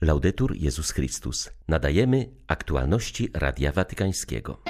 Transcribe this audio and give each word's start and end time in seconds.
Laudetur 0.00 0.56
Jezus 0.56 0.90
Chrystus. 0.90 1.50
Nadajemy 1.68 2.30
aktualności 2.46 3.28
Radia 3.34 3.72
Watykańskiego. 3.72 4.62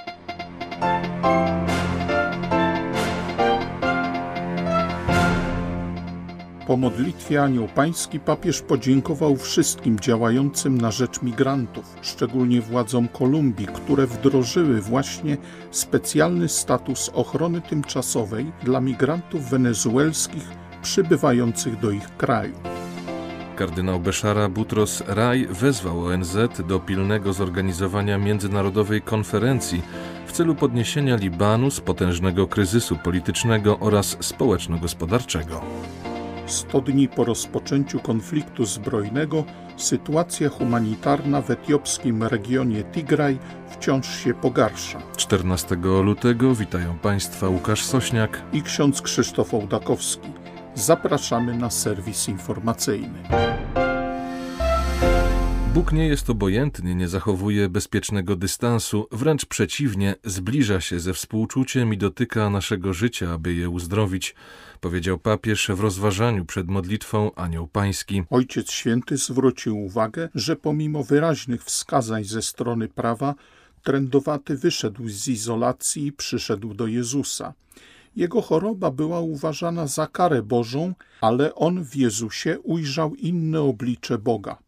Po 6.67 6.77
modlitwie 6.77 7.43
Anioł 7.43 7.69
Pański 7.69 8.21
papież 8.21 8.63
podziękował 8.63 9.37
wszystkim 9.37 10.01
działającym 10.01 10.79
na 10.81 10.91
rzecz 10.91 11.23
migrantów, 11.23 11.97
szczególnie 12.03 12.61
władzom 12.61 13.09
Kolumbii, 13.09 13.67
które 13.67 14.07
wdrożyły 14.07 14.81
właśnie 14.81 15.37
specjalny 15.71 16.49
status 16.49 17.11
ochrony 17.15 17.61
tymczasowej 17.61 18.53
dla 18.63 18.81
migrantów 18.81 19.51
wenezuelskich 19.51 20.49
przybywających 20.83 21.81
do 21.81 21.91
ich 21.91 22.17
kraju. 22.17 22.76
Kardynał 23.57 24.01
Beszara 24.01 24.49
Butros 24.49 25.03
Raj 25.07 25.47
wezwał 25.51 26.07
ONZ 26.07 26.37
do 26.69 26.81
pilnego 26.81 27.33
zorganizowania 27.33 28.19
międzynarodowej 28.19 29.03
konferencji 29.03 29.83
w 30.27 30.33
celu 30.33 30.55
podniesienia 30.55 31.17
Libanu 31.17 31.71
z 31.71 31.81
potężnego 31.81 32.47
kryzysu 32.47 32.97
politycznego 32.97 33.79
oraz 33.79 34.17
społeczno-gospodarczego. 34.21 35.61
100 36.47 36.81
dni 36.81 37.09
po 37.09 37.25
rozpoczęciu 37.25 38.01
konfliktu 38.01 38.65
zbrojnego 38.65 39.45
sytuacja 39.77 40.49
humanitarna 40.49 41.43
w 41.43 41.51
etiopskim 41.51 42.23
regionie 42.23 42.85
Tigraj 42.85 43.39
wciąż 43.71 44.25
się 44.25 44.35
pogarsza. 44.35 44.99
14 45.17 45.77
lutego 46.03 46.55
witają 46.55 46.99
Państwa 46.99 47.49
Łukasz 47.49 47.85
Sośniak 47.85 48.43
i 48.53 48.63
ksiądz 48.63 49.03
Krzysztof 49.03 49.55
Ołdakowski. 49.55 50.36
Zapraszamy 50.77 51.57
na 51.59 51.71
serwis 51.71 52.29
informacyjny. 52.29 53.23
Bóg 55.75 55.93
nie 55.93 56.07
jest 56.07 56.31
obojętny, 56.31 56.95
nie 56.95 57.09
zachowuje 57.09 57.69
bezpiecznego 57.69 58.37
dystansu, 58.37 59.07
wręcz 59.13 59.47
przeciwnie, 59.47 60.15
zbliża 60.25 60.81
się 60.81 61.01
ze 61.01 61.15
współczuciem 61.15 61.95
i 61.95 61.99
dotyka 61.99 62.51
naszego 62.51 62.93
życia, 62.93 63.33
aby 63.33 63.55
je 63.55 63.69
uzdrowić, 63.69 64.35
powiedział 64.81 65.19
papież 65.19 65.71
w 65.75 65.81
rozważaniu 65.81 66.45
przed 66.45 66.69
modlitwą 66.69 67.35
Anioł 67.35 67.69
Pański. 67.69 68.23
Ojciec 68.31 68.71
Święty 68.71 69.17
zwrócił 69.17 69.79
uwagę, 69.81 70.29
że 70.35 70.57
pomimo 70.57 71.05
wyraźnych 71.05 71.65
wskazań 71.65 72.25
ze 72.25 72.43
strony 72.43 72.89
prawa, 72.89 73.35
trędowaty 73.83 74.57
wyszedł 74.57 75.09
z 75.09 75.29
izolacji 75.29 76.07
i 76.07 76.13
przyszedł 76.13 76.75
do 76.75 76.87
Jezusa. 76.87 77.55
Jego 78.17 78.43
choroba 78.43 78.91
była 78.91 79.21
uważana 79.21 79.87
za 79.87 80.07
karę 80.07 80.43
Bożą, 80.43 80.95
ale 81.21 81.55
on 81.55 81.85
w 81.85 81.97
Jezusie 81.97 82.59
ujrzał 82.61 83.15
inne 83.15 83.61
oblicze 83.61 84.19
Boga 84.19 84.59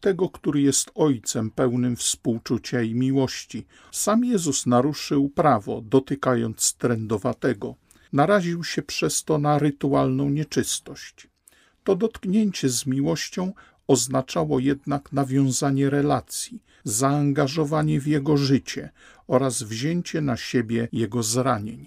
tego, 0.00 0.28
który 0.28 0.60
jest 0.60 0.90
Ojcem 0.94 1.50
pełnym 1.50 1.96
współczucia 1.96 2.82
i 2.82 2.94
miłości. 2.94 3.66
Sam 3.92 4.24
Jezus 4.24 4.66
naruszył 4.66 5.28
prawo, 5.28 5.80
dotykając 5.80 6.74
trędowatego. 6.74 7.74
Naraził 8.12 8.64
się 8.64 8.82
przez 8.82 9.24
to 9.24 9.38
na 9.38 9.58
rytualną 9.58 10.30
nieczystość. 10.30 11.28
To 11.84 11.96
dotknięcie 11.96 12.68
z 12.68 12.86
miłością 12.86 13.52
oznaczało 13.88 14.58
jednak 14.58 15.12
nawiązanie 15.12 15.90
relacji, 15.90 16.62
zaangażowanie 16.84 18.00
w 18.00 18.06
jego 18.06 18.36
życie 18.36 18.90
oraz 19.26 19.62
wzięcie 19.62 20.20
na 20.20 20.36
siebie 20.36 20.88
jego 20.92 21.22
zranień. 21.22 21.86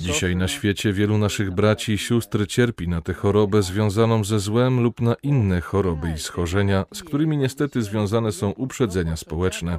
Dzisiaj 0.00 0.36
na 0.36 0.48
świecie 0.48 0.92
wielu 0.92 1.18
naszych 1.18 1.50
braci 1.50 1.92
i 1.92 1.98
sióstr 1.98 2.46
cierpi 2.46 2.88
na 2.88 3.00
tę 3.00 3.14
chorobę 3.14 3.62
związaną 3.62 4.24
ze 4.24 4.38
złem 4.38 4.80
lub 4.80 5.00
na 5.00 5.14
inne 5.22 5.60
choroby 5.60 6.12
i 6.16 6.18
schorzenia, 6.18 6.84
z 6.94 7.02
którymi 7.02 7.36
niestety 7.36 7.82
związane 7.82 8.32
są 8.32 8.50
uprzedzenia 8.50 9.16
społeczne 9.16 9.78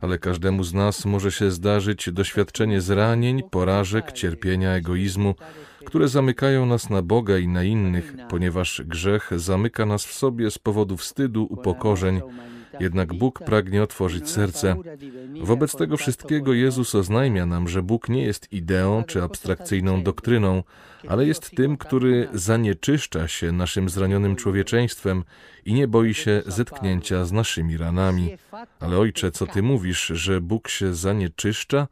ale 0.00 0.18
każdemu 0.18 0.64
z 0.64 0.74
nas 0.74 1.04
może 1.04 1.32
się 1.32 1.50
zdarzyć 1.50 2.10
doświadczenie 2.12 2.80
zranień, 2.80 3.42
porażek, 3.50 4.12
cierpienia, 4.12 4.70
egoizmu, 4.72 5.34
które 5.86 6.08
zamykają 6.08 6.66
nas 6.66 6.90
na 6.90 7.02
Boga 7.02 7.38
i 7.38 7.48
na 7.48 7.64
innych, 7.64 8.16
ponieważ 8.28 8.82
grzech 8.86 9.30
zamyka 9.36 9.86
nas 9.86 10.06
w 10.06 10.12
sobie 10.12 10.50
z 10.50 10.58
powodu 10.58 10.96
wstydu, 10.96 11.46
upokorzeń. 11.50 12.20
Jednak 12.80 13.14
Bóg 13.14 13.38
pragnie 13.38 13.82
otworzyć 13.82 14.30
serce. 14.30 14.76
Wobec 15.40 15.76
tego 15.76 15.96
wszystkiego 15.96 16.52
Jezus 16.52 16.94
oznajmia 16.94 17.46
nam, 17.46 17.68
że 17.68 17.82
Bóg 17.82 18.08
nie 18.08 18.22
jest 18.22 18.52
ideą 18.52 19.04
czy 19.04 19.22
abstrakcyjną 19.22 20.02
doktryną, 20.02 20.62
ale 21.08 21.26
jest 21.26 21.50
tym, 21.50 21.76
który 21.76 22.28
zanieczyszcza 22.34 23.28
się 23.28 23.52
naszym 23.52 23.88
zranionym 23.88 24.36
człowieczeństwem 24.36 25.24
i 25.64 25.74
nie 25.74 25.88
boi 25.88 26.14
się 26.14 26.42
zetknięcia 26.46 27.24
z 27.24 27.32
naszymi 27.32 27.76
ranami. 27.76 28.36
Ale 28.80 28.98
ojcze, 28.98 29.30
co 29.30 29.46
ty 29.46 29.62
mówisz, 29.62 30.06
że 30.06 30.40
Bóg 30.40 30.68
się 30.68 30.94
zanieczyszcza? 30.94 31.88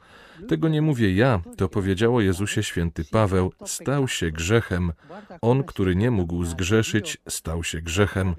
Tego 0.48 0.68
nie 0.68 0.82
mówię 0.82 1.14
ja, 1.14 1.40
to 1.56 1.68
powiedziało 1.68 2.20
Jezusie 2.20 2.62
święty 2.62 3.04
Paweł, 3.04 3.52
stał 3.64 4.08
się 4.08 4.30
grzechem. 4.30 4.92
On, 5.40 5.64
który 5.64 5.96
nie 5.96 6.10
mógł 6.10 6.44
zgrzeszyć, 6.44 7.18
stał 7.28 7.64
się 7.64 7.80
grzechem. 7.80 8.34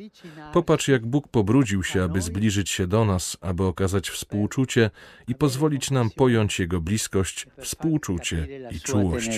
Popatrz, 0.53 0.87
jak 0.87 1.05
Bóg 1.05 1.27
pobrudził 1.27 1.83
się, 1.83 2.03
aby 2.03 2.21
zbliżyć 2.35 2.69
się 2.69 2.87
do 2.87 3.05
nas, 3.05 3.37
aby 3.41 3.63
okazać 3.63 4.09
współczucie 4.09 4.91
i 5.27 5.35
pozwolić 5.35 5.91
nam 5.91 6.09
pojąć 6.09 6.59
Jego 6.59 6.81
bliskość, 6.81 7.47
współczucie 7.57 8.47
i 8.71 8.79
czułość. 8.79 9.29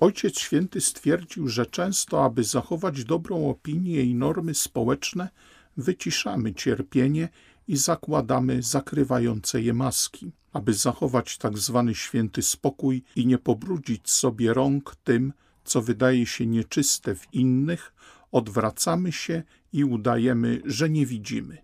Ojciec 0.00 0.38
Święty 0.38 0.80
stwierdził, 0.80 1.48
że 1.48 1.66
często, 1.66 2.24
aby 2.24 2.44
zachować 2.44 3.04
dobrą 3.04 3.50
opinię 3.50 4.02
i 4.02 4.14
normy 4.14 4.54
społeczne, 4.54 5.28
wyciszamy 5.76 6.54
cierpienie 6.54 7.28
i 7.68 7.76
zakładamy 7.76 8.62
zakrywające 8.62 9.62
je 9.62 9.74
maski, 9.74 10.32
aby 10.52 10.74
zachować 10.74 11.38
tak 11.38 11.58
zwany 11.58 11.94
święty 11.94 12.42
spokój 12.42 13.02
i 13.16 13.26
nie 13.26 13.38
pobrudzić 13.38 14.10
sobie 14.10 14.54
rąk 14.54 14.96
tym, 15.04 15.32
co 15.64 15.82
wydaje 15.82 16.26
się 16.26 16.46
nieczyste 16.46 17.14
w 17.14 17.34
innych, 17.34 17.94
odwracamy 18.34 19.12
się 19.12 19.42
i 19.72 19.84
udajemy, 19.84 20.60
że 20.64 20.90
nie 20.90 21.06
widzimy. 21.06 21.58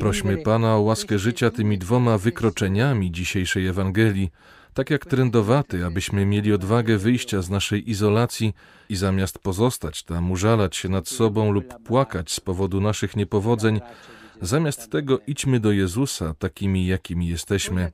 Prośmy 0.00 0.38
Pana 0.38 0.76
o 0.76 0.80
łaskę 0.80 1.18
życia 1.18 1.50
tymi 1.50 1.78
dwoma 1.78 2.18
wykroczeniami 2.18 3.12
dzisiejszej 3.12 3.66
Ewangelii, 3.66 4.30
tak 4.74 4.90
jak 4.90 5.06
trędowaty, 5.06 5.84
abyśmy 5.84 6.26
mieli 6.26 6.52
odwagę 6.52 6.98
wyjścia 6.98 7.42
z 7.42 7.50
naszej 7.50 7.90
izolacji 7.90 8.54
i 8.88 8.96
zamiast 8.96 9.38
pozostać 9.38 10.02
tam, 10.02 10.30
użalać 10.30 10.76
się 10.76 10.88
nad 10.88 11.08
sobą 11.08 11.52
lub 11.52 11.82
płakać 11.84 12.32
z 12.32 12.40
powodu 12.40 12.80
naszych 12.80 13.16
niepowodzeń, 13.16 13.80
zamiast 14.42 14.90
tego 14.90 15.18
idźmy 15.26 15.60
do 15.60 15.72
Jezusa 15.72 16.34
takimi, 16.38 16.86
jakimi 16.86 17.28
jesteśmy. 17.28 17.92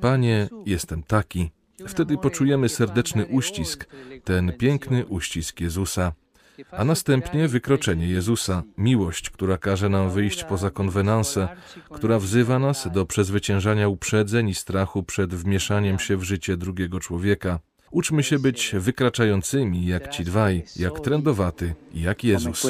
Panie, 0.00 0.48
jestem 0.66 1.02
taki. 1.02 1.50
Wtedy 1.88 2.18
poczujemy 2.18 2.68
serdeczny 2.68 3.26
uścisk, 3.26 3.86
ten 4.24 4.52
piękny 4.52 5.06
uścisk 5.06 5.60
Jezusa 5.60 6.12
a 6.70 6.84
następnie 6.84 7.48
wykroczenie 7.48 8.08
Jezusa, 8.08 8.62
miłość, 8.78 9.30
która 9.30 9.58
każe 9.58 9.88
nam 9.88 10.10
wyjść 10.10 10.44
poza 10.44 10.70
konwenansę, 10.70 11.48
która 11.90 12.18
wzywa 12.18 12.58
nas 12.58 12.88
do 12.92 13.06
przezwyciężania 13.06 13.88
uprzedzeń 13.88 14.48
i 14.48 14.54
strachu 14.54 15.02
przed 15.02 15.34
wmieszaniem 15.34 15.98
się 15.98 16.16
w 16.16 16.22
życie 16.22 16.56
drugiego 16.56 17.00
człowieka. 17.00 17.58
Uczmy 17.90 18.22
się 18.22 18.38
być 18.38 18.74
wykraczającymi 18.78 19.86
jak 19.86 20.08
ci 20.08 20.24
dwaj, 20.24 20.62
jak 20.76 21.00
trędowaty 21.00 21.74
jak 21.94 22.24
Jezus. 22.24 22.66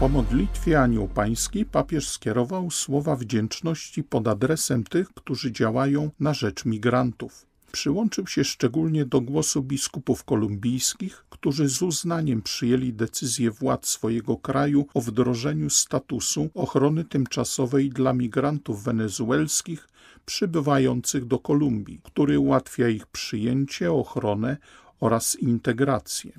Po 0.00 0.08
modlitwie 0.08 0.80
Anioł 0.80 1.08
Pański 1.08 1.64
papież 1.64 2.08
skierował 2.08 2.70
słowa 2.70 3.16
wdzięczności 3.16 4.04
pod 4.04 4.28
adresem 4.28 4.84
tych, 4.84 5.08
którzy 5.08 5.52
działają 5.52 6.10
na 6.20 6.34
rzecz 6.34 6.64
migrantów 6.64 7.46
przyłączył 7.76 8.26
się 8.26 8.44
szczególnie 8.44 9.04
do 9.04 9.20
głosu 9.20 9.62
biskupów 9.62 10.24
kolumbijskich, 10.24 11.24
którzy 11.30 11.68
z 11.68 11.82
uznaniem 11.82 12.42
przyjęli 12.42 12.92
decyzję 12.92 13.50
władz 13.50 13.88
swojego 13.88 14.36
kraju 14.36 14.86
o 14.94 15.00
wdrożeniu 15.00 15.70
statusu 15.70 16.50
ochrony 16.54 17.04
tymczasowej 17.04 17.90
dla 17.90 18.12
migrantów 18.12 18.84
wenezuelskich 18.84 19.88
przybywających 20.26 21.24
do 21.24 21.38
Kolumbii, 21.38 22.00
który 22.02 22.38
ułatwia 22.38 22.88
ich 22.88 23.06
przyjęcie, 23.06 23.92
ochronę 23.92 24.56
oraz 25.00 25.34
integrację. 25.34 26.32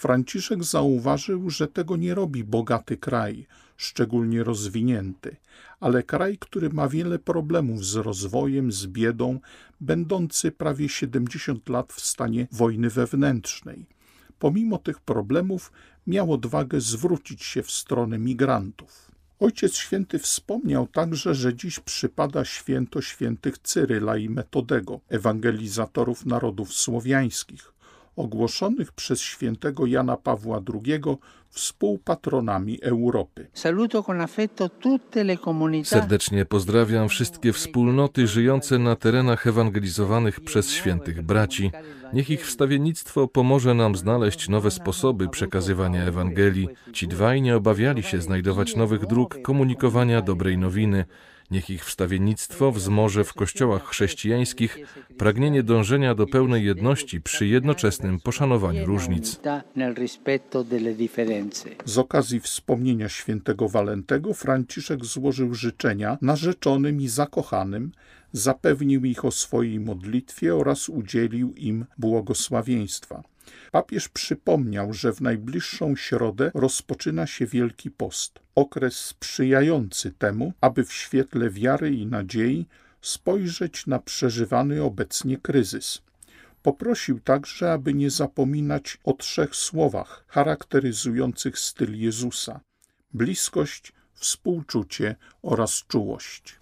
Franciszek 0.00 0.64
zauważył, 0.64 1.50
że 1.50 1.68
tego 1.68 1.96
nie 1.96 2.14
robi 2.14 2.44
bogaty 2.44 2.96
kraj, 2.96 3.46
szczególnie 3.76 4.44
rozwinięty, 4.44 5.36
ale 5.80 6.02
kraj, 6.02 6.38
który 6.38 6.70
ma 6.70 6.88
wiele 6.88 7.18
problemów 7.18 7.84
z 7.84 7.94
rozwojem, 7.94 8.72
z 8.72 8.86
biedą, 8.86 9.40
będący 9.80 10.52
prawie 10.52 10.88
70 10.88 11.68
lat 11.68 11.92
w 11.92 12.00
stanie 12.00 12.46
wojny 12.52 12.90
wewnętrznej. 12.90 13.86
Pomimo 14.38 14.78
tych 14.78 15.00
problemów 15.00 15.72
miał 16.06 16.32
odwagę 16.32 16.80
zwrócić 16.80 17.42
się 17.42 17.62
w 17.62 17.70
stronę 17.70 18.18
migrantów. 18.18 19.10
Ojciec 19.40 19.76
Święty 19.76 20.18
wspomniał 20.18 20.86
także, 20.86 21.34
że 21.34 21.54
dziś 21.54 21.80
przypada 21.80 22.44
święto 22.44 23.02
świętych 23.02 23.58
Cyryla 23.58 24.16
i 24.16 24.28
Metodego, 24.28 25.00
ewangelizatorów 25.08 26.26
narodów 26.26 26.72
słowiańskich, 26.72 27.72
ogłoszonych 28.16 28.92
przez 28.92 29.20
świętego 29.20 29.86
Jana 29.86 30.16
Pawła 30.16 30.60
II 30.84 31.00
współpatronami 31.50 32.82
Europy. 32.82 33.46
Serdecznie 35.84 36.44
pozdrawiam 36.44 37.08
wszystkie 37.08 37.52
wspólnoty 37.52 38.26
żyjące 38.26 38.78
na 38.78 38.96
terenach 38.96 39.46
ewangelizowanych 39.46 40.40
przez 40.40 40.70
świętych 40.70 41.22
braci. 41.22 41.70
Niech 42.12 42.30
ich 42.30 42.46
wstawiennictwo 42.46 43.28
pomoże 43.28 43.74
nam 43.74 43.96
znaleźć 43.96 44.48
nowe 44.48 44.70
sposoby 44.70 45.28
przekazywania 45.28 46.04
Ewangelii. 46.04 46.68
Ci 46.92 47.08
dwaj 47.08 47.42
nie 47.42 47.56
obawiali 47.56 48.02
się 48.02 48.20
znajdować 48.20 48.76
nowych 48.76 49.06
dróg 49.06 49.42
komunikowania 49.42 50.22
dobrej 50.22 50.58
nowiny. 50.58 51.04
Niech 51.50 51.70
ich 51.70 51.84
wstawiennictwo 51.84 52.72
wzmoże 52.72 53.24
w 53.24 53.34
kościołach 53.34 53.86
chrześcijańskich 53.86 54.78
pragnienie 55.18 55.62
dążenia 55.62 56.14
do 56.14 56.26
pełnej 56.26 56.64
jedności 56.64 57.20
przy 57.20 57.46
jednoczesnym 57.46 58.20
poszanowaniu 58.20 58.86
różnic. 58.86 59.40
Z 61.84 61.98
okazji 61.98 62.40
wspomnienia 62.40 63.08
świętego 63.08 63.68
Walentego 63.68 64.34
Franciszek 64.34 65.04
złożył 65.04 65.54
życzenia 65.54 66.18
narzeczonym 66.22 67.00
i 67.00 67.08
zakochanym, 67.08 67.92
zapewnił 68.32 69.04
ich 69.04 69.24
o 69.24 69.30
swojej 69.30 69.80
modlitwie 69.80 70.56
oraz 70.56 70.88
udzielił 70.88 71.54
im 71.54 71.86
błogosławieństwa. 71.98 73.22
Papież 73.72 74.08
przypomniał, 74.08 74.92
że 74.92 75.12
w 75.12 75.20
najbliższą 75.20 75.96
środę 75.96 76.50
rozpoczyna 76.54 77.26
się 77.26 77.46
Wielki 77.46 77.90
Post, 77.90 78.40
okres 78.54 78.96
sprzyjający 78.96 80.10
temu, 80.10 80.52
aby 80.60 80.84
w 80.84 80.92
świetle 80.92 81.50
wiary 81.50 81.94
i 81.94 82.06
nadziei 82.06 82.66
spojrzeć 83.00 83.86
na 83.86 83.98
przeżywany 83.98 84.82
obecnie 84.82 85.38
kryzys. 85.38 86.02
Poprosił 86.62 87.20
także, 87.20 87.72
aby 87.72 87.94
nie 87.94 88.10
zapominać 88.10 88.98
o 89.04 89.12
trzech 89.12 89.56
słowach 89.56 90.24
charakteryzujących 90.28 91.58
styl 91.58 91.98
Jezusa: 91.98 92.60
bliskość, 93.14 93.92
współczucie 94.14 95.16
oraz 95.42 95.84
czułość. 95.88 96.56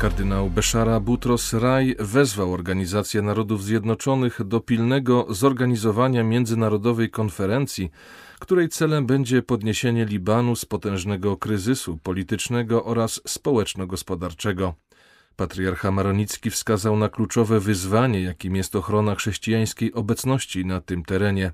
Kardynał 0.00 0.50
Beszara 0.50 1.00
Butros 1.00 1.52
Raj 1.52 1.96
wezwał 1.98 2.52
Organizację 2.52 3.22
Narodów 3.22 3.64
Zjednoczonych 3.64 4.44
do 4.44 4.60
pilnego 4.60 5.26
zorganizowania 5.28 6.24
międzynarodowej 6.24 7.10
konferencji, 7.10 7.90
której 8.38 8.68
celem 8.68 9.06
będzie 9.06 9.42
podniesienie 9.42 10.04
Libanu 10.04 10.56
z 10.56 10.64
potężnego 10.64 11.36
kryzysu 11.36 11.98
politycznego 12.02 12.84
oraz 12.84 13.20
społeczno-gospodarczego. 13.26 14.74
Patriarcha 15.36 15.90
Maronicki 15.90 16.50
wskazał 16.50 16.96
na 16.96 17.08
kluczowe 17.08 17.60
wyzwanie, 17.60 18.22
jakim 18.22 18.56
jest 18.56 18.76
ochrona 18.76 19.14
chrześcijańskiej 19.14 19.92
obecności 19.92 20.64
na 20.64 20.80
tym 20.80 21.04
terenie. 21.04 21.52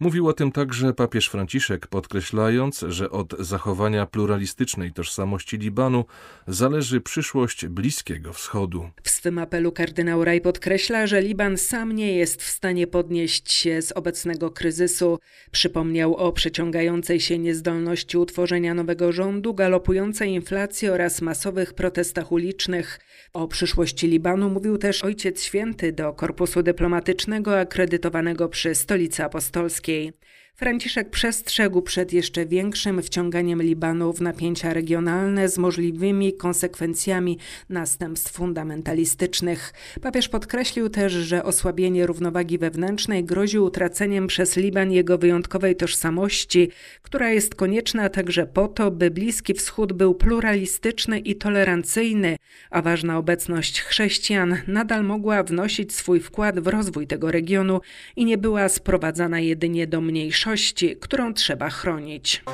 Mówił 0.00 0.28
o 0.28 0.32
tym 0.32 0.52
także 0.52 0.94
papież 0.94 1.28
Franciszek, 1.28 1.86
podkreślając, 1.86 2.84
że 2.88 3.10
od 3.10 3.34
zachowania 3.38 4.06
pluralistycznej 4.06 4.92
tożsamości 4.92 5.56
Libanu 5.58 6.04
zależy 6.46 7.00
przyszłość 7.00 7.66
Bliskiego 7.66 8.32
Wschodu. 8.32 8.90
W 9.02 9.10
swym 9.10 9.38
apelu 9.38 9.72
kardynał 9.72 10.24
Raj 10.24 10.40
podkreśla, 10.40 11.06
że 11.06 11.22
Liban 11.22 11.56
sam 11.56 11.92
nie 11.92 12.16
jest 12.16 12.42
w 12.42 12.50
stanie 12.50 12.86
podnieść 12.86 13.52
się 13.52 13.82
z 13.82 13.92
obecnego 13.92 14.50
kryzysu. 14.50 15.18
Przypomniał 15.50 16.14
o 16.14 16.32
przeciągającej 16.32 17.20
się 17.20 17.38
niezdolności 17.38 18.18
utworzenia 18.18 18.74
nowego 18.74 19.12
rządu, 19.12 19.54
galopującej 19.54 20.30
inflacji 20.30 20.88
oraz 20.88 21.22
masowych 21.22 21.74
protestach 21.74 22.32
ulicznych. 22.32 23.00
O 23.32 23.48
przyszłości 23.48 24.08
Libanu 24.08 24.50
mówił 24.50 24.78
też 24.78 25.04
Ojciec 25.04 25.42
Święty 25.42 25.92
do 25.92 26.12
korpusu 26.12 26.62
dyplomatycznego 26.62 27.58
akredytowanego 27.58 28.48
przy 28.48 28.74
Stolicy 28.74 29.24
Apostolskiej. 29.24 30.12
Franciszek 30.58 31.10
przestrzegł 31.10 31.82
przed 31.82 32.12
jeszcze 32.12 32.46
większym 32.46 33.02
wciąganiem 33.02 33.62
Libanu 33.62 34.12
w 34.12 34.20
napięcia 34.20 34.72
regionalne 34.72 35.48
z 35.48 35.58
możliwymi 35.58 36.32
konsekwencjami 36.32 37.38
następstw 37.68 38.32
fundamentalistycznych. 38.32 39.72
Papież 40.02 40.28
podkreślił 40.28 40.88
też, 40.88 41.12
że 41.12 41.44
osłabienie 41.44 42.06
równowagi 42.06 42.58
wewnętrznej 42.58 43.24
grozi 43.24 43.58
utraceniem 43.58 44.26
przez 44.26 44.56
Liban 44.56 44.92
jego 44.92 45.18
wyjątkowej 45.18 45.76
tożsamości, 45.76 46.70
która 47.02 47.30
jest 47.30 47.54
konieczna 47.54 48.08
także 48.08 48.46
po 48.46 48.68
to, 48.68 48.90
by 48.90 49.10
Bliski 49.10 49.54
Wschód 49.54 49.92
był 49.92 50.14
pluralistyczny 50.14 51.18
i 51.18 51.36
tolerancyjny, 51.36 52.36
a 52.70 52.82
ważna 52.82 53.18
obecność 53.18 53.80
chrześcijan 53.80 54.56
nadal 54.66 55.04
mogła 55.04 55.42
wnosić 55.42 55.94
swój 55.94 56.20
wkład 56.20 56.60
w 56.60 56.66
rozwój 56.66 57.06
tego 57.06 57.30
regionu 57.30 57.80
i 58.16 58.24
nie 58.24 58.38
była 58.38 58.68
sprowadzana 58.68 59.40
jedynie 59.40 59.86
do 59.86 60.00
mniejszości 60.00 60.45
mniejszości, 60.46 60.96
którą 60.96 61.34
trzeba 61.34 61.70
chronić. 61.70 62.44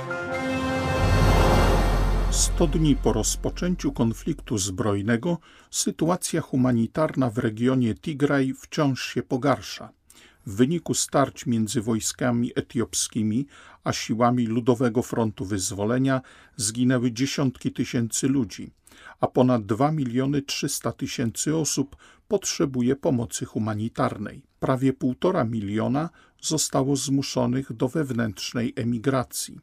100 2.31 2.67
dni 2.67 2.97
po 2.97 3.12
rozpoczęciu 3.12 3.93
konfliktu 3.93 4.59
zbrojnego 4.59 5.39
sytuacja 5.71 6.41
humanitarna 6.41 7.31
w 7.31 7.39
regionie 7.39 7.94
Tigraj 7.94 8.55
wciąż 8.61 9.06
się 9.06 9.23
pogarsza. 9.23 9.93
W 10.47 10.56
wyniku 10.56 10.94
starć 10.94 11.47
między 11.47 11.81
wojskami 11.81 12.53
etiopskimi 12.55 13.47
a 13.85 13.93
siłami 13.93 14.47
Ludowego 14.47 15.03
Frontu 15.03 15.44
Wyzwolenia 15.44 16.21
zginęły 16.56 17.12
dziesiątki 17.12 17.73
tysięcy 17.73 18.29
ludzi, 18.29 18.71
a 19.21 19.27
ponad 19.27 19.67
2 19.67 19.93
miliony 19.93 20.43
300 20.43 20.93
tysięcy 20.93 21.56
osób 21.56 21.97
potrzebuje 22.29 22.97
pomocy 22.97 23.44
humanitarnej. 23.44 24.43
Prawie 24.61 24.93
półtora 24.93 25.44
miliona 25.44 26.11
zostało 26.43 26.97
zmuszonych 26.97 27.73
do 27.73 27.89
wewnętrznej 27.89 28.73
emigracji. 28.77 29.59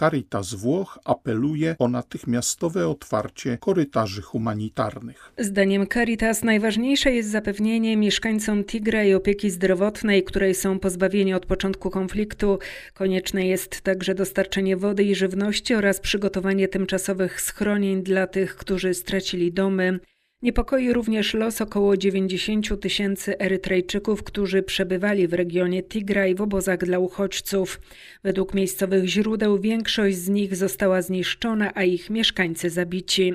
Caritas 0.00 0.54
Włoch 0.54 0.98
apeluje 1.04 1.76
o 1.78 1.88
natychmiastowe 1.88 2.88
otwarcie 2.88 3.58
korytarzy 3.58 4.22
humanitarnych. 4.22 5.32
Zdaniem 5.38 5.86
Caritas 5.86 6.42
najważniejsze 6.42 7.12
jest 7.12 7.30
zapewnienie 7.30 7.96
mieszkańcom 7.96 8.64
Tigraj 8.64 9.14
opieki 9.14 9.50
zdrowotnej, 9.50 10.24
której 10.24 10.54
są 10.54 10.78
pozbawieni 10.78 11.34
od 11.34 11.46
początku 11.46 11.90
konfliktu. 11.90 12.58
Konieczne 12.94 13.46
jest 13.46 13.80
także 13.80 14.14
dostarczenie 14.14 14.76
wody 14.76 15.04
i 15.04 15.14
żywności 15.14 15.74
oraz 15.74 16.00
przygotowanie 16.00 16.68
tymczasowych 16.68 17.40
schronień 17.40 18.02
dla 18.02 18.26
tych, 18.26 18.56
którzy 18.56 18.94
stracili 18.94 19.52
domy. 19.52 20.00
Niepokoi 20.42 20.92
również 20.92 21.34
los 21.34 21.60
około 21.60 21.96
90 21.96 22.80
tysięcy 22.80 23.38
Erytrejczyków, 23.38 24.22
którzy 24.22 24.62
przebywali 24.62 25.28
w 25.28 25.32
regionie 25.32 25.82
Tigraj 25.82 26.34
w 26.34 26.40
obozach 26.40 26.78
dla 26.78 26.98
uchodźców. 26.98 27.80
Według 28.22 28.54
miejscowych 28.54 29.06
źródeł 29.06 29.58
większość 29.58 30.16
z 30.16 30.28
nich 30.28 30.56
została 30.56 31.02
zniszczona, 31.02 31.72
a 31.74 31.82
ich 31.82 32.10
mieszkańcy 32.10 32.70
zabici. 32.70 33.34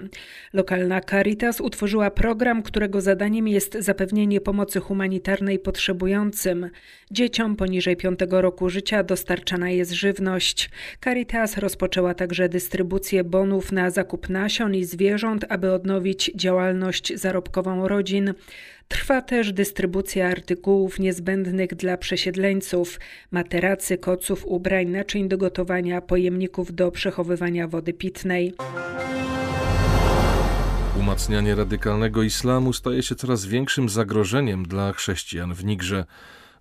Lokalna 0.54 1.02
Caritas 1.02 1.62
utworzyła 1.62 2.12
program, 2.12 2.64
którego 2.64 3.02
zadaniem 3.02 3.48
jest 3.48 3.78
zapewnienie 3.80 4.42
pomocy 4.42 4.80
humanitarnej 4.80 5.60
potrzebującym. 5.60 6.70
Dzieciom 7.12 7.56
poniżej 7.56 7.98
5 7.98 8.20
roku 8.30 8.70
życia 8.70 9.04
dostarczana 9.04 9.70
jest 9.70 9.92
żywność. 9.92 10.70
Caritas 11.04 11.58
rozpoczęła 11.58 12.14
także 12.14 12.50
dystrybucję 12.50 13.24
bonów 13.24 13.72
na 13.72 13.90
zakup 13.90 14.30
nasion 14.30 14.76
i 14.76 14.84
zwierząt, 14.84 15.46
aby 15.50 15.72
odnowić 15.72 16.32
działalność 16.36 16.95
zarobkową 17.16 17.88
rodzin. 17.88 18.34
Trwa 18.88 19.22
też 19.22 19.54
dystrybucja 19.54 20.28
artykułów 20.28 21.00
niezbędnych 21.00 21.76
dla 21.76 21.98
przesiedleńców, 21.98 23.00
materacy, 23.32 23.98
koców, 23.98 24.46
ubrań, 24.46 24.88
naczyń 24.88 25.28
do 25.28 25.38
gotowania, 25.38 26.02
pojemników 26.02 26.76
do 26.76 26.92
przechowywania 26.92 27.68
wody 27.68 27.94
pitnej. 27.94 28.54
Umacnianie 31.00 31.56
radykalnego 31.56 32.24
islamu 32.24 32.74
staje 32.74 33.04
się 33.04 33.16
coraz 33.16 33.46
większym 33.46 33.90
zagrożeniem 33.90 34.66
dla 34.66 34.94
chrześcijan 34.94 35.54
w 35.54 35.66
Nigrze. 35.66 36.06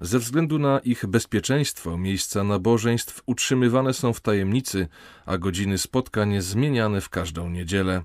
Ze 0.00 0.18
względu 0.18 0.58
na 0.58 0.78
ich 0.78 1.06
bezpieczeństwo 1.06 1.98
miejsca 1.98 2.44
nabożeństw 2.44 3.22
utrzymywane 3.26 3.94
są 3.94 4.12
w 4.12 4.20
tajemnicy, 4.20 4.88
a 5.26 5.38
godziny 5.38 5.78
spotkań 5.78 6.40
zmieniane 6.40 7.00
w 7.00 7.08
każdą 7.08 7.50
niedzielę. 7.50 8.02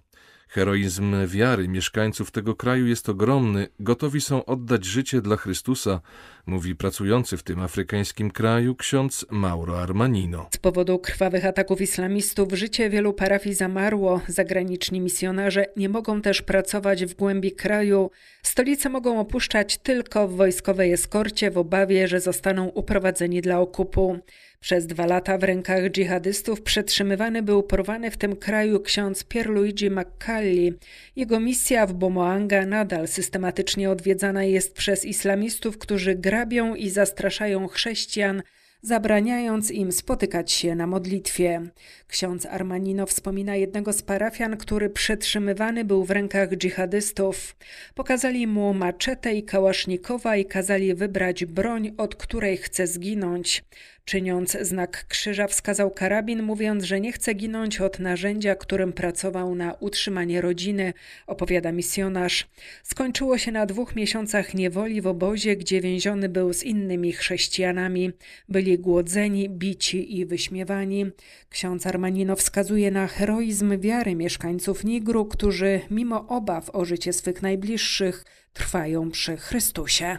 Heroizm 0.52 1.28
wiary 1.28 1.68
mieszkańców 1.68 2.32
tego 2.32 2.56
kraju 2.56 2.88
jest 2.88 3.10
ogromny, 3.10 3.68
gotowi 3.80 4.22
są 4.22 4.46
oddać 4.46 4.86
życie 4.86 5.22
dla 5.22 5.36
Chrystusa, 5.36 6.02
mówi 6.46 6.76
pracujący 6.76 7.38
w 7.38 7.44
tym 7.44 7.60
afrykańskim 7.60 8.32
kraju 8.32 8.76
ksiądz 8.76 9.26
Mauro 9.30 9.82
Armanino. 9.82 10.50
Z 10.54 10.58
powodu 10.58 11.00
krwawych 11.00 11.46
ataków 11.46 11.82
islamistów 11.82 12.54
życie 12.54 12.90
wielu 12.90 13.14
parafii 13.14 13.56
zamarło. 13.56 14.22
Zagraniczni 14.28 15.02
misjonarze 15.02 15.66
nie 15.78 15.90
mogą 15.90 16.22
też 16.22 16.42
pracować 16.42 17.06
w 17.06 17.14
głębi 17.14 17.52
kraju. 17.52 18.12
Stolice 18.44 18.90
mogą 18.90 19.20
opuszczać 19.20 19.78
tylko 19.78 20.28
w 20.28 20.36
wojskowej 20.36 20.94
eskorcie 20.94 21.52
w 21.52 21.58
obawie, 21.58 22.08
że 22.08 22.20
zostaną 22.20 22.66
uprowadzeni 22.68 23.42
dla 23.42 23.60
okupu. 23.60 24.20
Przez 24.60 24.88
dwa 24.88 25.06
lata 25.06 25.38
w 25.38 25.44
rękach 25.44 25.90
dżihadystów 25.90 26.62
przetrzymywany 26.62 27.44
był 27.44 27.64
porwany 27.64 28.12
w 28.12 28.18
tym 28.18 28.36
kraju 28.36 28.80
ksiądz 28.80 29.24
Pierluigi 29.24 29.90
McCalli. 29.90 30.74
Jego 31.16 31.40
misja 31.40 31.86
w 31.86 31.94
Bomoanga 31.94 32.66
nadal 32.66 33.08
systematycznie 33.08 33.90
odwiedzana 33.90 34.44
jest 34.44 34.74
przez 34.74 35.06
islamistów, 35.06 35.78
którzy 35.78 36.16
grabią 36.16 36.76
i 36.76 36.90
zastraszają 36.90 37.68
chrześcijan, 37.68 38.42
zabraniając 38.82 39.72
im 39.72 39.92
spotykać 39.92 40.52
się 40.52 40.76
na 40.76 40.88
modlitwie. 40.88 41.62
Ksiądz 42.08 42.46
Armanino 42.46 43.06
wspomina 43.06 43.56
jednego 43.56 43.94
z 43.94 44.02
parafian, 44.02 44.58
który 44.58 44.90
przetrzymywany 44.90 45.86
był 45.86 46.04
w 46.06 46.12
rękach 46.12 46.50
dżihadystów. 46.50 47.56
Pokazali 47.96 48.48
mu 48.48 48.74
maczetę 48.74 49.34
i 49.34 49.44
kałasznikowa 49.44 50.36
i 50.36 50.46
kazali 50.46 50.96
wybrać 50.96 51.46
broń, 51.46 51.94
od 51.98 52.16
której 52.16 52.58
chce 52.58 52.88
zginąć. 52.88 53.64
Czyniąc 54.10 54.58
znak 54.62 55.06
krzyża, 55.08 55.48
wskazał 55.48 55.92
karabin, 55.92 56.44
mówiąc, 56.44 56.84
że 56.84 57.00
nie 57.00 57.12
chce 57.12 57.34
ginąć 57.34 57.82
od 57.82 58.00
narzędzia, 58.00 58.56
którym 58.56 58.94
pracował 58.94 59.56
na 59.56 59.74
utrzymanie 59.74 60.42
rodziny, 60.42 60.94
opowiada 61.28 61.72
misjonarz. 61.72 62.48
Skończyło 62.84 63.38
się 63.38 63.52
na 63.52 63.66
dwóch 63.66 63.96
miesiącach 63.96 64.54
niewoli 64.54 65.02
w 65.02 65.08
obozie, 65.08 65.56
gdzie 65.56 65.82
więziony 65.82 66.30
był 66.30 66.54
z 66.54 66.64
innymi 66.64 67.12
chrześcijanami. 67.12 68.12
Byli 68.48 68.80
głodzeni, 68.80 69.50
bici 69.50 70.20
i 70.20 70.26
wyśmiewani. 70.26 71.06
Ksiądz 71.50 71.88
Armanino 71.88 72.36
wskazuje 72.36 72.92
na 72.92 73.08
heroizm 73.08 73.80
wiary 73.80 74.16
mieszkańców 74.16 74.84
Nigru, 74.84 75.26
którzy 75.26 75.82
mimo 75.92 76.28
obaw 76.28 76.70
o 76.76 76.86
życie 76.86 77.14
swych 77.14 77.42
najbliższych 77.42 78.26
trwają 78.54 79.12
przy 79.12 79.38
Chrystusie. 79.38 80.18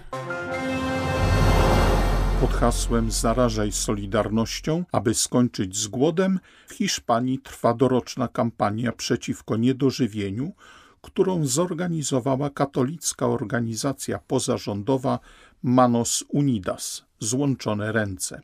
Pod 2.40 2.52
hasłem 2.52 3.10
Zarażaj 3.10 3.72
Solidarnością, 3.72 4.84
aby 4.92 5.14
skończyć 5.14 5.76
z 5.76 5.86
głodem, 5.86 6.40
w 6.68 6.72
Hiszpanii 6.72 7.38
trwa 7.38 7.74
doroczna 7.74 8.28
kampania 8.28 8.92
przeciwko 8.92 9.56
niedożywieniu, 9.56 10.52
którą 11.00 11.46
zorganizowała 11.46 12.50
katolicka 12.50 13.26
organizacja 13.26 14.18
pozarządowa 14.18 15.18
Manos 15.62 16.24
Unidas 16.28 17.04
Złączone 17.18 17.92
Ręce. 17.92 18.42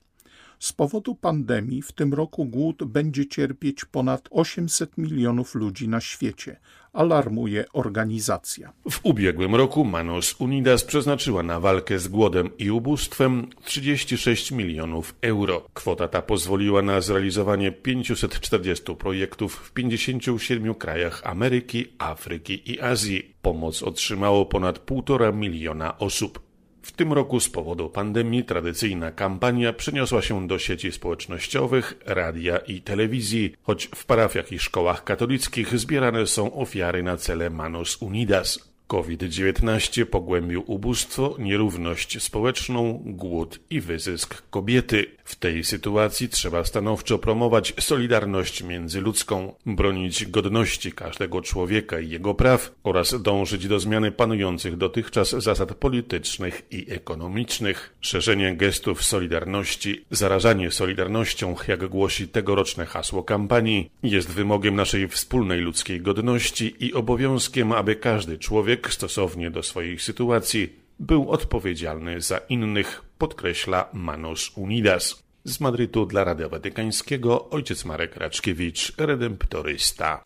Z 0.59 0.73
powodu 0.73 1.15
pandemii 1.15 1.83
w 1.83 1.93
tym 1.93 2.15
roku 2.15 2.45
głód 2.45 2.85
będzie 2.85 3.27
cierpieć 3.27 3.85
ponad 3.85 4.29
800 4.31 4.99
milionów 4.99 5.55
ludzi 5.55 5.89
na 5.89 6.01
świecie, 6.01 6.57
alarmuje 6.93 7.65
organizacja. 7.73 8.73
W 8.91 9.01
ubiegłym 9.03 9.55
roku 9.55 9.85
Manos 9.85 10.41
Unidas 10.41 10.85
przeznaczyła 10.85 11.43
na 11.43 11.61
walkę 11.61 11.99
z 11.99 12.09
głodem 12.09 12.51
i 12.59 12.71
ubóstwem 12.71 13.47
36 13.65 14.53
milionów 14.53 15.15
euro. 15.23 15.67
Kwota 15.75 16.09
ta 16.09 16.23
pozwoliła 16.23 16.83
na 16.83 17.01
zrealizowanie 17.01 17.73
540 17.73 18.97
projektów 18.97 19.55
w 19.55 19.73
57 19.73 20.75
krajach 20.75 21.23
Ameryki, 21.25 21.87
Afryki 21.99 22.73
i 22.73 22.81
Azji. 22.81 23.35
Pomoc 23.43 23.83
otrzymało 23.83 24.47
ponad 24.47 24.87
1,5 24.87 25.35
miliona 25.35 25.99
osób. 25.99 26.46
W 26.87 26.93
tym 26.93 27.13
roku 27.13 27.41
z 27.41 27.49
powodu 27.49 27.91
pandemii 27.91 28.45
tradycyjna 28.45 29.13
kampania 29.13 29.73
przeniosła 29.73 30.23
się 30.23 30.47
do 30.47 30.59
sieci 30.59 30.93
społecznościowych, 30.93 31.95
radia 32.07 32.59
i 32.59 32.81
telewizji, 32.81 33.55
choć 33.63 33.89
w 33.95 34.05
parafiach 34.05 34.53
i 34.53 34.59
szkołach 34.59 35.05
katolickich 35.05 35.79
zbierane 35.79 36.27
są 36.27 36.55
ofiary 36.55 37.03
na 37.03 37.17
cele 37.17 37.51
Manos 37.51 38.03
Unidas. 38.03 38.76
COVID-19 38.87 40.05
pogłębił 40.05 40.65
ubóstwo, 40.67 41.37
nierówność 41.39 42.23
społeczną, 42.23 43.03
głód 43.07 43.61
i 43.71 43.81
wyzysk 43.81 44.43
kobiety. 44.51 45.07
W 45.25 45.37
tej 45.37 45.65
sytuacji 45.65 46.29
trzeba 46.29 46.65
stanowczo 46.65 47.19
promować 47.19 47.75
solidarność 47.81 48.63
międzyludzką, 48.63 49.55
bronić 49.67 50.27
godności 50.27 50.93
każdego 50.93 51.43
człowieka 51.43 52.01
i 52.01 52.09
jego 52.09 52.35
praw 52.35 52.75
oraz 52.85 53.23
dążyć 53.23 53.69
do 53.69 53.81
zmiany 53.81 54.13
panujących 54.13 54.77
dotychczas 54.77 55.31
zasad 55.31 55.75
politycznych 55.75 56.63
i 56.71 56.87
ekonomicznych. 56.93 57.95
Szerzenie 58.01 58.57
gestów 58.57 59.05
solidarności, 59.05 60.05
zarażanie 60.11 60.71
solidarnością, 60.71 61.55
jak 61.69 61.87
głosi 61.87 62.29
tegoroczne 62.29 62.87
hasło 62.87 63.23
kampanii, 63.23 63.91
jest 64.03 64.31
wymogiem 64.31 64.77
naszej 64.77 65.09
wspólnej 65.09 65.61
ludzkiej 65.61 66.01
godności 66.01 66.75
i 66.81 66.95
obowiązkiem, 66.95 67.73
aby 67.73 67.97
każdy 67.97 68.39
człowiek 68.39 68.76
człowiek 68.77 68.95
stosownie 68.95 69.51
do 69.51 69.63
swoich 69.63 70.03
sytuacji 70.03 70.73
był 70.99 71.31
odpowiedzialny 71.31 72.21
za 72.21 72.39
innych, 72.39 73.03
podkreśla 73.19 73.89
Manos 73.93 74.53
Unidas. 74.57 75.23
Z 75.45 75.61
Madrytu 75.61 76.07
dla 76.07 76.25
Radia 76.25 76.49
Watykańskiego 76.49 77.51
ojciec 77.51 77.85
Marek 77.85 78.17
Raczkiewicz, 78.17 78.93
redemptorysta. 78.99 80.23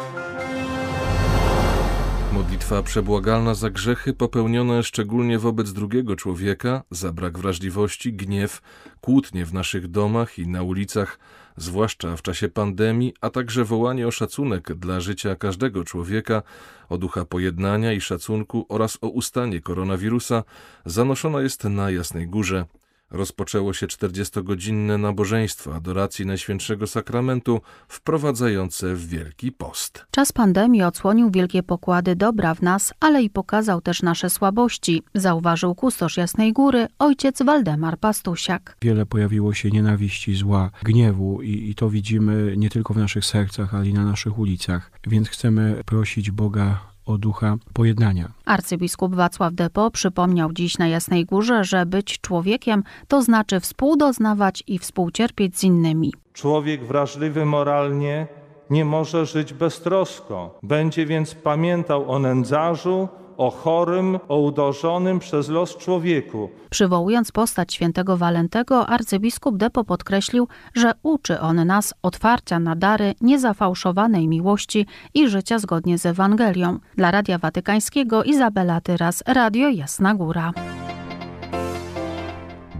Modlitwa 2.32 2.82
przebłagalna 2.82 3.54
za 3.54 3.70
grzechy 3.70 4.12
popełnione 4.12 4.82
szczególnie 4.82 5.38
wobec 5.38 5.72
drugiego 5.72 6.16
człowieka, 6.16 6.82
za 6.90 7.12
brak 7.12 7.38
wrażliwości, 7.38 8.12
gniew, 8.12 8.60
kłótnie 9.00 9.44
w 9.44 9.54
naszych 9.54 9.88
domach 9.88 10.38
i 10.38 10.46
na 10.46 10.62
ulicach, 10.62 11.18
zwłaszcza 11.62 12.16
w 12.16 12.22
czasie 12.22 12.48
pandemii, 12.48 13.14
a 13.20 13.30
także 13.30 13.64
wołanie 13.64 14.06
o 14.06 14.10
szacunek 14.10 14.74
dla 14.74 15.00
życia 15.00 15.36
każdego 15.36 15.84
człowieka, 15.84 16.42
o 16.88 16.98
ducha 16.98 17.24
pojednania 17.24 17.92
i 17.92 18.00
szacunku 18.00 18.66
oraz 18.68 18.98
o 19.00 19.08
ustanie 19.08 19.60
koronawirusa, 19.60 20.44
zanoszona 20.84 21.40
jest 21.40 21.64
na 21.64 21.90
Jasnej 21.90 22.28
Górze 22.28 22.64
rozpoczęło 23.10 23.72
się 23.72 23.86
40-godzinne 23.86 24.98
nabożeństwo 24.98 25.74
adoracji 25.74 26.26
Najświętszego 26.26 26.86
Sakramentu 26.86 27.60
wprowadzające 27.88 28.94
w 28.94 29.08
Wielki 29.08 29.52
Post. 29.52 30.06
Czas 30.10 30.32
pandemii 30.32 30.82
odsłonił 30.82 31.30
wielkie 31.30 31.62
pokłady 31.62 32.16
dobra 32.16 32.54
w 32.54 32.62
nas, 32.62 32.94
ale 33.00 33.22
i 33.22 33.30
pokazał 33.30 33.80
też 33.80 34.02
nasze 34.02 34.30
słabości, 34.30 35.02
zauważył 35.14 35.74
kustosz 35.74 36.16
Jasnej 36.16 36.52
Góry 36.52 36.86
ojciec 36.98 37.42
Waldemar 37.42 37.98
Pastusiak. 37.98 38.76
Wiele 38.82 39.06
pojawiło 39.06 39.54
się 39.54 39.70
nienawiści, 39.70 40.34
zła, 40.34 40.70
gniewu 40.82 41.42
i, 41.42 41.70
i 41.70 41.74
to 41.74 41.90
widzimy 41.90 42.54
nie 42.56 42.70
tylko 42.70 42.94
w 42.94 42.96
naszych 42.96 43.24
sercach, 43.24 43.74
ale 43.74 43.86
i 43.86 43.94
na 43.94 44.04
naszych 44.04 44.38
ulicach. 44.38 44.90
Więc 45.06 45.28
chcemy 45.28 45.82
prosić 45.86 46.30
Boga 46.30 46.89
o 47.10 47.18
ducha 47.18 47.56
pojednania. 47.72 48.32
Arcybiskup 48.44 49.14
Wacław 49.14 49.54
Depo 49.54 49.90
przypomniał 49.90 50.52
dziś 50.52 50.78
na 50.78 50.88
Jasnej 50.88 51.24
Górze, 51.24 51.64
że 51.64 51.86
być 51.86 52.20
człowiekiem 52.20 52.82
to 53.08 53.22
znaczy 53.22 53.60
współdoznawać 53.60 54.62
i 54.66 54.78
współcierpieć 54.78 55.58
z 55.58 55.64
innymi. 55.64 56.12
Człowiek 56.32 56.84
wrażliwy 56.84 57.44
moralnie 57.44 58.26
nie 58.70 58.84
może 58.84 59.26
żyć 59.26 59.52
beztrosko. 59.52 60.58
Będzie 60.62 61.06
więc 61.06 61.34
pamiętał 61.34 62.10
o 62.10 62.18
nędzarzu, 62.18 63.08
o 63.40 63.50
chorym, 63.50 64.18
o 64.28 64.40
uderzonym 64.40 65.18
przez 65.18 65.48
los 65.48 65.76
człowieku. 65.76 66.50
Przywołując 66.70 67.32
postać 67.32 67.74
świętego 67.74 68.16
Walentego, 68.16 68.86
arcybiskup 68.86 69.56
Depo 69.56 69.84
podkreślił, 69.84 70.48
że 70.74 70.92
uczy 71.02 71.40
on 71.40 71.66
nas 71.66 71.94
otwarcia 72.02 72.58
na 72.58 72.76
dary, 72.76 73.14
niezafałszowanej 73.20 74.28
miłości 74.28 74.86
i 75.14 75.28
życia 75.28 75.58
zgodnie 75.58 75.98
z 75.98 76.06
Ewangelią. 76.06 76.78
Dla 76.96 77.10
Radia 77.10 77.38
Watykańskiego 77.38 78.24
Izabela 78.24 78.80
Tyras, 78.80 79.22
Radio 79.26 79.68
Jasna 79.68 80.14
Góra. 80.14 80.52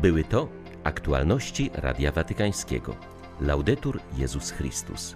Były 0.02 0.24
to 0.24 0.48
aktualności 0.84 1.70
Radia 1.74 2.12
Watykańskiego. 2.12 2.94
Laudetur 3.40 4.00
Jezus 4.18 4.50
Chrystus. 4.50 5.14